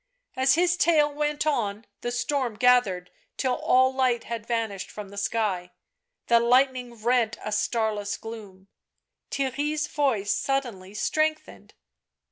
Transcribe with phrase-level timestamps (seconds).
[0.35, 5.15] As his tale went on, the storm gathered till all light had vanished from the
[5.17, 5.73] sky,
[6.25, 8.67] the lightning rent a starless gloom.
[9.29, 11.75] Theirry's voice suddenly strengthened.